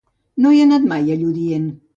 [0.45, 1.73] No he anat mai a Lludient.